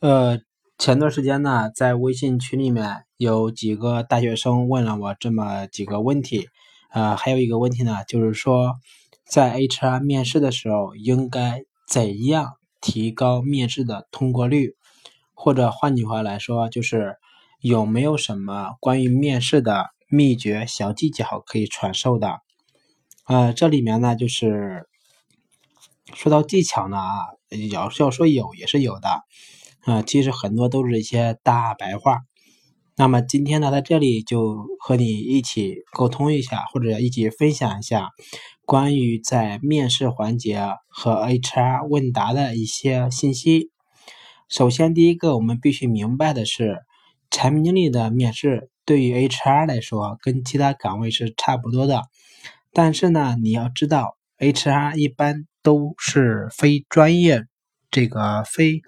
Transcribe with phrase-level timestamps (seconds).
[0.00, 0.38] 呃，
[0.78, 6.48] 前段时间呢，在微信群里面有几个大学生问了我这么几个问题，
[6.92, 8.76] 呃，还有一个问题呢，就是说
[9.28, 14.76] 在 HR 面试的时候应该怎样提高面试的通过率，
[15.34, 17.16] 或者换句话来说，就是
[17.60, 22.38] 有没有什么关于面试的秘诀小技巧可以传授的？
[23.26, 24.86] 呃，这里面呢，就是
[26.14, 27.26] 说到技巧呢啊，
[27.72, 29.24] 要要说有也是有的。
[29.88, 32.18] 啊，其实很多都是一些大白话。
[32.94, 38.10] 那么今天呢，在这里就和你一起沟通一下，或者一起分享一下
[38.66, 43.70] 关于在面试环节和 HR 问答的一些信息。
[44.50, 46.80] 首先，第一个我们必须明白的是，
[47.30, 52.02] 产品经理的面试对于 HR 来说跟其他岗位是差不多的。
[52.74, 57.46] 但是呢，你要知道，HR 一般都是非专业，
[57.90, 58.82] 这个非。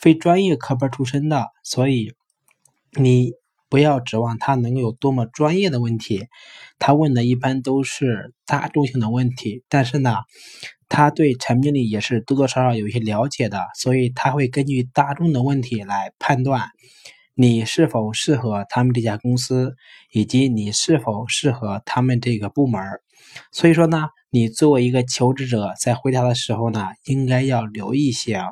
[0.00, 2.14] 非专业科班出身的，所以
[2.98, 3.32] 你
[3.68, 6.26] 不要指望他能有多么专业的问题。
[6.78, 10.16] 他问的一般都是大众性的问题，但是呢，
[10.88, 16.68] 他对产品经理也是多多少少有一些了解的，所以他会根据大众的问题来判断
[17.34, 19.74] 你是否适合他们这家公司，
[20.12, 22.82] 以及你是否适合他们这个部门。
[23.52, 28.42] 所以说呢，你作为一个求职者，在回答的时候呢，应该要留意一些。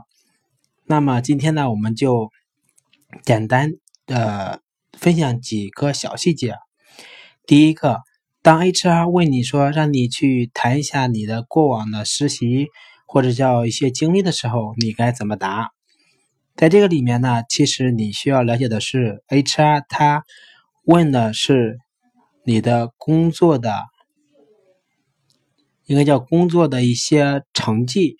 [0.90, 2.30] 那么今天呢，我们就
[3.22, 3.72] 简单
[4.06, 4.62] 的
[4.94, 6.54] 分享几个小细节。
[7.46, 8.00] 第一个，
[8.40, 12.68] 当 HR 问你说让你去谈一下你的过往的实习
[13.06, 15.72] 或者叫一些经历的时候，你该怎么答？
[16.56, 20.24] 在这个里面呢，其实你需要了解的是，HR 他
[20.84, 21.76] 问的是
[22.44, 23.84] 你的工作的，
[25.84, 28.17] 应该叫工作的一些成绩。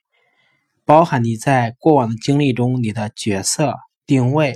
[0.89, 3.75] 包含你在过往的经历中，你的角色
[4.07, 4.55] 定位，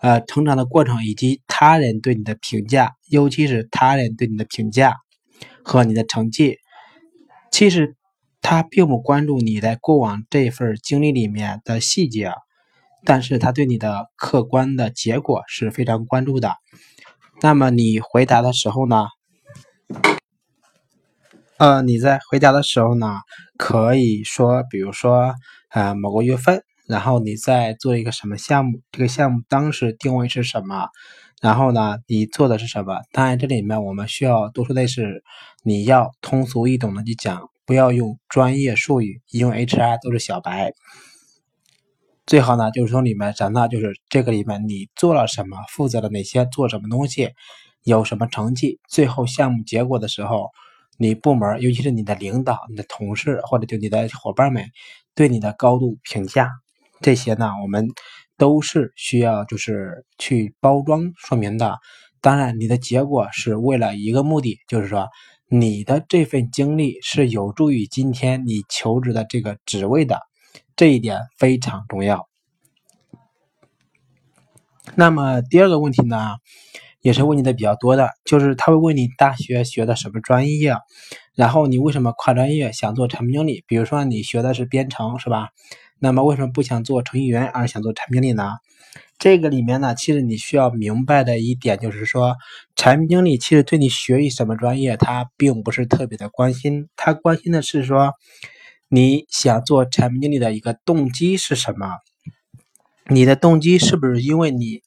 [0.00, 4.94] 呃，成长的过程，以及他人对你的评价，尤其是他人对你的评价
[5.62, 6.56] 和你的成绩。
[7.50, 7.96] 其实
[8.40, 12.32] 他并不关注你在过往这份经历里面的细节，
[13.04, 16.54] 但是他对你的客观的结果是非常关注的。
[17.42, 19.08] 那么你回答的时候呢？
[21.58, 23.20] 呃，你在回答的时候呢，
[23.56, 25.34] 可以说，比如说，
[25.70, 30.88] 呃，某个月份，然后你在做一个什么项目，这个项目当时定位是什么，
[31.40, 32.98] 然后呢，你做的是什么？
[33.10, 35.24] 当然，这里面我们需要多说的是，
[35.62, 40.74] 你要通俗易懂的去讲，不要用专业术语，因为 HR 都是小白。
[42.26, 47.30] 最好呢，就是从里面讲到，就是这个里面你做了什么，负责了哪些，做什么东西，
[47.82, 50.50] 有什么成绩，最后项目结果的时候。
[50.98, 54.64] 你部门，尤其是你的领导、你的同事或者就你的伙伴们
[55.14, 56.50] 对你的高度评价，
[57.00, 57.88] 这些呢，我们
[58.36, 61.78] 都是需要就是去包装说明的。
[62.20, 65.08] 当然，你的结果是为了一个目的，就是说
[65.48, 70.20] 你的这份经历是有助于今天你求职的这个职位的，
[70.74, 72.26] 这一点非常重要。
[74.94, 76.36] 那么第二个问题呢？
[77.06, 80.74] 也是问你的比较多的，就是他会问你大学学的什么专业，
[81.36, 83.62] 然后你为什么跨专业想做产品经理？
[83.68, 85.50] 比如说你学的是编程，是吧？
[86.00, 88.54] 那么为什么不想做程序员而想做产品经理呢？
[89.20, 92.34] 这个里面呢，其实你需要明白的一点就是说，
[92.74, 98.14] 产品经理其实对你学习什么专业，他并不是特别的关心，他关心的是说
[98.88, 101.86] 你想做产品经理的一个动机是什么？
[103.08, 104.82] 你的动机是不是因为你？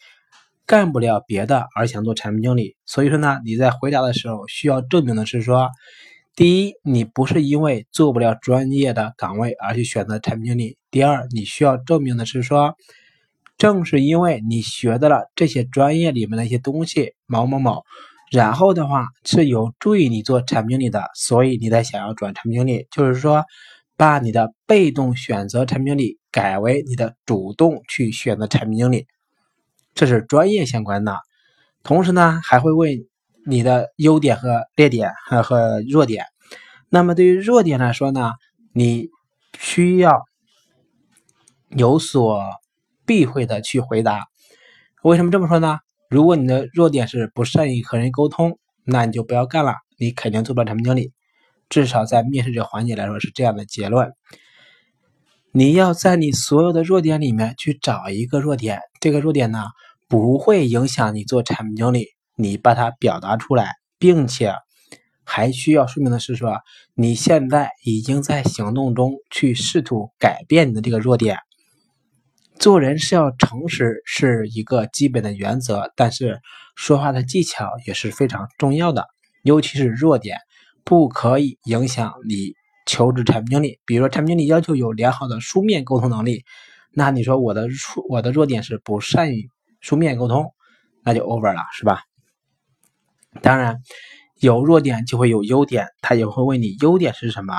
[0.69, 5.67] 干不了别的而想做产品经理，所以说呢，你在回答的时候需要证明的是说，
[6.35, 12.75] 第一，你不是因为做不了专业的岗位而去选择产品经理；第二，你需要证明的是说，
[13.57, 17.81] 正是因为你学到了这些专业里面的一些东西某某某，
[18.31, 22.85] 然后的话是有助于你做产品经理的，所以你才想要转产品经理。
[22.91, 23.43] 就是说，
[23.97, 29.07] 把你的被动选择产品经理改为你的主动去选择产品经理。
[29.93, 31.17] 这是专业相关的，
[31.83, 33.05] 同时呢，还会问
[33.45, 36.25] 你的优点和劣点，和和弱点。
[36.89, 38.33] 那么对于弱点来说呢，
[38.73, 39.09] 你
[39.57, 40.25] 需要
[41.69, 42.41] 有所
[43.05, 44.25] 避讳的去回答。
[45.03, 45.79] 为什么这么说呢？
[46.09, 51.13] 如果你的弱点是不善于和人沟通，那你就不要干了，你肯定做不了产品经理。
[51.69, 54.11] 至少在面试这环节来说是这样的结论。
[55.51, 59.65] 你要在你所有的弱点里面去找一个弱点，这个弱点呢？
[60.07, 64.53] 不会影响你做产品经理，你把它表达出来，并且
[65.23, 66.57] 还需要说明的是说，
[66.95, 71.37] 你现在已经在行动中去试图改变你的这个弱点。
[72.59, 76.39] 做人是要诚实，是一个基本的原则，但是
[76.75, 79.07] 说话的技巧也是非常重要的，
[79.43, 80.37] 尤其是弱点
[80.83, 82.53] 不可以影响你
[82.89, 83.79] 求职产品经理。
[83.85, 86.43] 比如说，产品经理要求有良好的书面沟通能力，
[86.91, 87.67] 那你说我的
[88.09, 89.47] 我的弱点是不善于
[89.79, 90.53] 书面沟通，
[91.03, 92.01] 那就 over 了，是吧？
[93.41, 93.77] 当然，
[94.39, 97.53] 有弱点就会有优点，他也会问你优点是什么。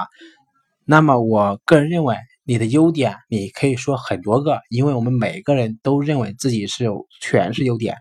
[0.85, 2.17] 那么，我个人认为。
[2.43, 7.99] 你的优点，你可以说很多个，因为我们每个人都认为自己是有全是优点。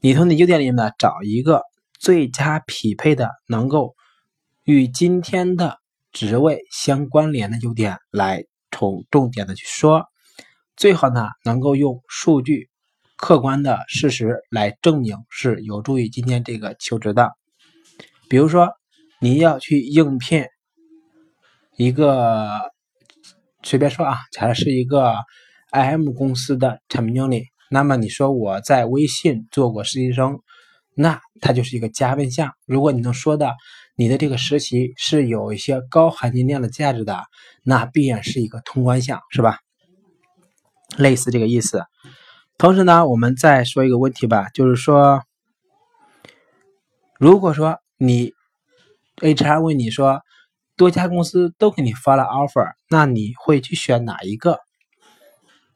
[0.00, 1.62] 你从你优点里面呢，找一个
[1.98, 3.94] 最佳匹配的，能够
[4.64, 5.78] 与今天的
[6.26, 10.06] 职位相关联的优点来从重点的去说。
[10.76, 12.68] 最好呢，能够用数据、
[13.16, 17.30] 客观的事实来证明是有助于今天这个求职的。
[18.28, 18.72] 比如说，
[19.20, 20.44] 你要去应聘
[21.76, 22.48] 一个。
[23.64, 25.14] 随便说啊，假设是一个
[25.72, 30.38] IM 公司的产品经理，那么你说我在微信做过实习生，
[30.98, 32.52] 那它就是一个加分项。
[32.66, 33.54] 如果你能说的
[33.96, 37.24] 你的这个实习是有一些高含金量的价值的，
[37.62, 39.58] 那必然是一个通关项，是吧？
[40.96, 41.84] 类似这个意思。
[42.58, 45.22] 同时呢，我们再说一个问题吧，就是说，
[47.18, 48.32] 如果说你
[49.16, 50.20] HR 问你说。
[50.78, 54.60] 多家公司都给你发了 offer，那你会去选哪一个？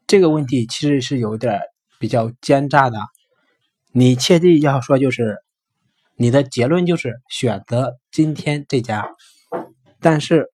[0.07, 1.59] 这个问题其实是有点
[1.99, 2.97] 比较奸诈的。
[3.93, 5.37] 你切记要说，就是
[6.15, 9.07] 你的结论就是选择今天这家，
[9.99, 10.47] 但是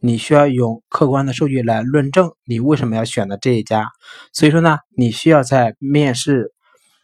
[0.00, 3.86] 你需要用客观的数据来论证你为什么要选择这一家。
[4.32, 6.52] 所以说呢，你需要在面试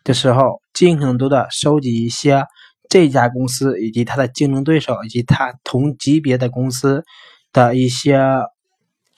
[0.02, 2.44] 的时候尽可能多的收集一些。
[2.88, 7.04] 这家公司以及它的竞争对手以及它同级别的公司
[7.52, 8.22] 的一些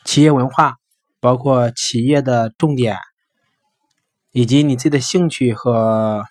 [0.07, 0.77] 企业文化，
[1.21, 2.97] 包括企业的重点，
[4.33, 6.25] 以及你自己的兴趣和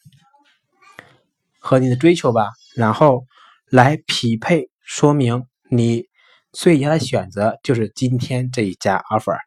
[1.68, 3.26] 和你的追求吧，然后
[3.70, 6.06] 来匹配，说明你
[6.54, 9.38] 最佳的选择就是今天这一家 offer。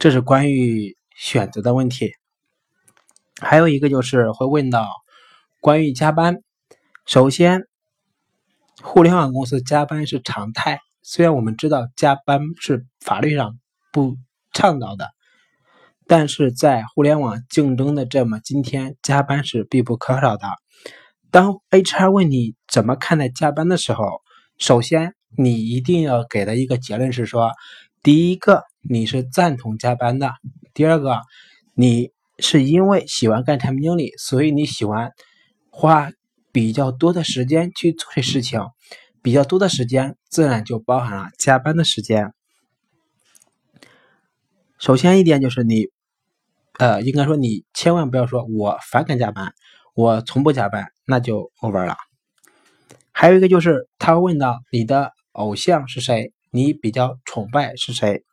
[0.00, 2.10] 这是关于选择的问题，
[3.40, 4.88] 还有一个就是会问到。
[5.60, 6.38] 关于加班，
[7.06, 7.68] 首先，
[8.82, 10.80] 互联网公司加班是常态。
[11.02, 13.60] 虽然我们知道加班是法律上
[13.92, 14.16] 不
[14.52, 15.08] 倡导的，
[16.06, 20.46] 但是在互联网竞争的这么今天，加班是必不可少的。
[21.30, 24.20] 当 HR 问你怎么看待加班的时候，
[24.58, 27.52] 首先你一定要给的一个结论是说：
[28.02, 30.28] 第一个，你是赞同加班的；
[30.74, 31.20] 第二个，
[31.74, 35.10] 你是因为喜欢干产品经理，所以你喜欢。
[35.74, 36.12] 花
[36.52, 38.60] 比较多的时间去做这事情，
[39.22, 42.34] 比较多的时间自然就包含了加班的时间。
[44.82, 45.86] 首先一点就是你，
[46.76, 49.54] 呃，应该说你千万不要说我反感加班，
[49.94, 51.94] 我从不加班，那就 over 了。
[53.12, 58.24] 还有一个就是他问到你的偶像是谁，你比较崇拜是谁？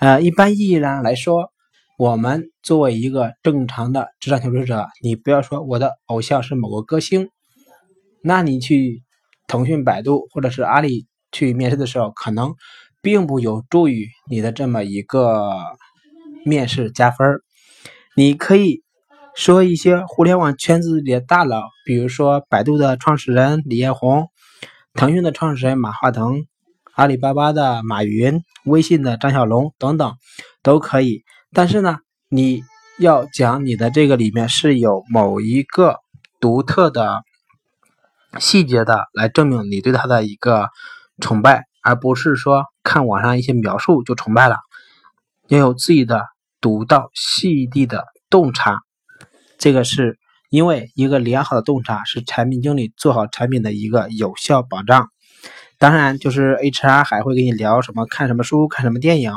[0.00, 1.52] 呃，一般意义上来说。
[1.96, 7.28] 我们作为一个正常的职场求职者，你不要说我的偶像是某个歌星，
[8.22, 9.02] 那你去
[9.46, 12.54] 腾讯、百度或者是阿里去面试的时候，可能
[13.02, 15.52] 并不有助于你的这么一个
[16.44, 17.40] 面试加分
[18.16, 18.82] 你可以
[19.34, 24.28] 说一些互联网圈子里的大佬，比如说百度的创始人李彦宏、
[24.92, 26.44] 腾讯的创始人马化腾、
[26.94, 30.16] 阿里巴巴的马云、微信的张小龙等等，
[30.62, 31.22] 都可以。
[31.52, 31.98] 但是呢，
[32.28, 32.62] 你
[32.98, 35.96] 要讲你的这个里面是有某一个
[36.40, 37.22] 独特的
[38.38, 40.68] 细节的，来证明你对他的一个
[41.20, 44.56] 崇拜，而不是说看网上一些描述就崇拜了。
[45.48, 46.24] 要有自己的
[46.60, 48.78] 独到细腻的洞察，
[49.58, 50.18] 这个是
[50.48, 55.08] 因为一个良好的洞察是产品经理做好产品的一个有效保障。
[55.78, 59.32] 当然，就是 HR 还会跟你聊什么，看什么书，看什么电影。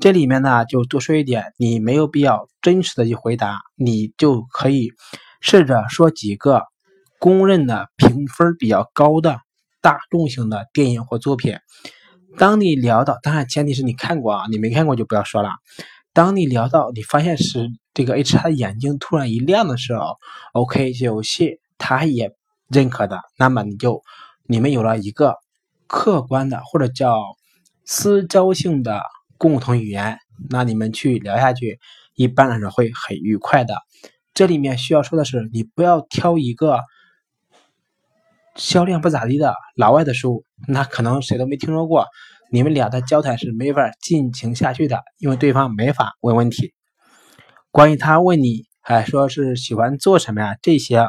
[0.00, 4.90] 这里面呢，就多说一点，你没有必要真实的去回答，你就可以
[5.42, 6.62] 试着说几个
[7.18, 9.38] 公认的评分比较高的
[9.82, 11.58] 大众型的电影或作品。
[12.38, 15.50] 当你聊到，当然前提是你看过啊，你没看过就不要说了。
[16.12, 20.16] 当你聊到，你发现是这个 HR 眼睛突然一亮的时候
[20.52, 22.32] ，OK，有些他也
[22.68, 24.02] 认可的，那么你就
[24.46, 25.36] 你们有了一个。
[25.88, 27.20] 客观的或者叫
[27.84, 29.02] 私交性的
[29.36, 30.16] 共同语言，
[30.48, 31.78] 那你们去聊下去，
[32.14, 33.74] 一般来说会很愉快的。
[34.32, 36.80] 这里面需要说的是，你不要挑一个
[38.56, 42.06] 销量不咋地的老外的书，那可能谁都没听说过。
[42.50, 46.74] 你们俩的交谈是没法进行下去的，因为对方没法问问题。
[47.70, 50.56] 关于他问你，哎，说是喜欢做什么呀？
[50.60, 51.08] 这些，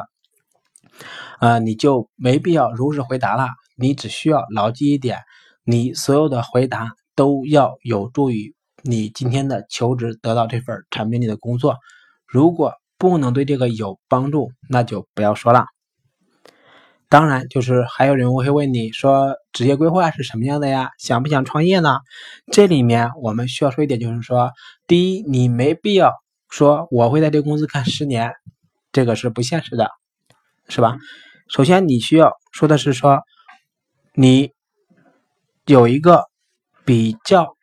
[1.40, 3.48] 呃，你就没必要如实回答了。
[3.76, 5.18] 你只需要牢记一点，
[5.64, 11.76] 你所有的回答都要有助于你今天的求职得到这份产品里的工作。
[12.26, 15.66] 如果不能对这个有帮助，那就不要说了。
[17.14, 20.90] 当然，就是还有人会问你说，职业规划是什么样的呀？
[20.98, 22.00] 想不想创业呢？
[22.50, 24.50] 这里面我们需要说一点，就是说，
[24.88, 26.12] 第一，你没必要
[26.48, 28.32] 说我会在这个公司干十年，
[28.90, 29.88] 这个是不现实的，
[30.68, 30.98] 是吧？
[31.48, 33.20] 首先，你需要说的是说，
[34.14, 34.50] 你
[35.66, 36.24] 有一个
[36.84, 37.54] 比较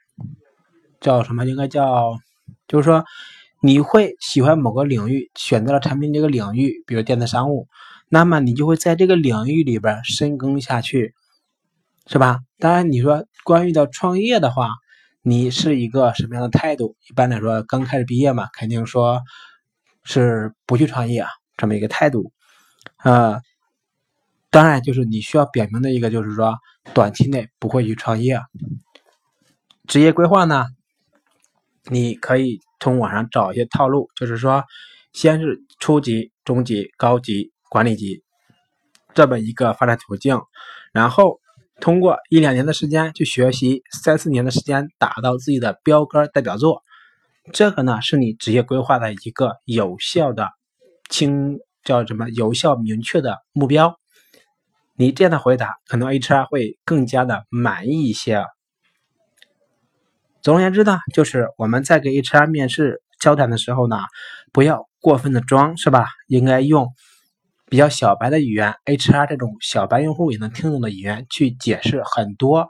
[1.01, 1.45] 叫什么？
[1.45, 2.17] 应该叫，
[2.69, 3.03] 就是说。
[3.63, 7.67] 你会喜欢某个领域，选择了产品这个领域，比如电子商务，
[8.13, 11.13] 那么你就会在这个领域里边深耕下去，
[12.07, 12.39] 是吧？
[12.59, 14.69] 当然，你说关于到创业的话，
[15.21, 16.97] 你是一个什么样的态度？
[17.09, 19.21] 一般来说，刚开始毕业嘛，肯定说
[20.03, 22.33] 是不去创业啊，这么一个态度。
[23.03, 23.39] 呃，
[24.49, 26.57] 当然就是你需要表明的一个，就是说
[26.93, 28.41] 短期内不会去创业。
[29.87, 30.65] 职业规划呢，
[31.85, 32.59] 你可以。
[32.83, 34.63] 从网上找一些套路，就是说，
[35.13, 38.21] 先是初级、中级、高级、管理级
[39.13, 40.41] 这么一个发展途径，
[40.91, 41.39] 然后
[41.79, 46.83] 通过一两年的时间去学习，三四年的时间打造自己的标杆代表作，
[47.53, 50.49] 这个呢是你职业规划的一个有效的、
[51.09, 53.97] 清叫什么有效明确的目标。
[54.95, 58.43] 你这样的回答，可能 HR 会更加的满意一些。
[60.41, 63.97] 总而言之呢，就是我们在给 HR 面试交谈的时候呢，
[64.51, 66.07] 不要过分的装，是吧？
[66.27, 66.89] 应该用
[67.71, 72.67] 比较小白的语言，HR 这种小白用户也能听懂的语言去解释很多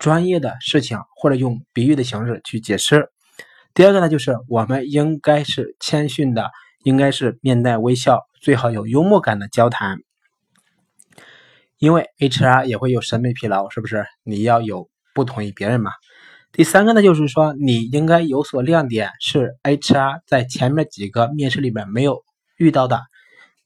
[0.00, 3.08] 专业的事情，或者用比喻的形式去解释。
[3.72, 6.50] 第二个呢，就是我们应该是谦逊的，
[6.82, 9.98] 应该是面带微笑，最好有幽默感的交谈，
[11.78, 14.04] 因为 HR 也会有审美疲劳，是不是？
[14.24, 15.92] 你要有不同于别人嘛。
[16.50, 22.24] 第三个呢，就是说你应该有所亮点，是 HR 在前面几个面试里边没有
[22.56, 23.02] 遇到的，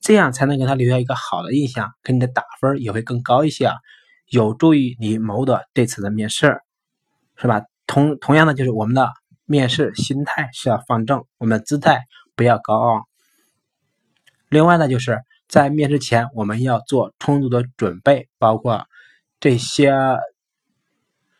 [0.06, 3.72] 这样才能给他留下一个好的印象，给你的打分也会更高一些，
[4.28, 6.60] 有助于你谋得这次的面试，
[7.34, 7.62] 是吧？
[7.88, 9.10] 同同样的，就是我们的
[9.46, 12.04] 面试心态是要放正，我们的姿态
[12.36, 13.02] 不要高傲。
[14.48, 18.86] 另外呢，就是在面试前我们要做充足的准备，包括
[19.40, 19.92] 这些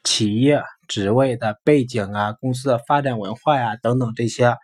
[0.02, 0.60] 企业。
[0.88, 4.56] 职位的背景啊，公司的发展文化呀，等等这些。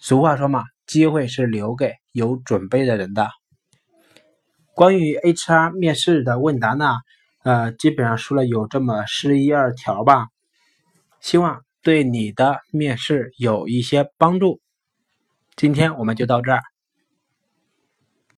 [0.00, 3.30] 俗话说嘛，机会是留给有准备的人的。
[4.74, 6.96] 关于 HR 面试的问答呢，
[7.44, 10.26] 呃，基本上说了有这么十一二条吧，
[11.18, 14.60] 希望对你的面试有一些帮助。
[15.56, 16.60] 今天我们就到这儿。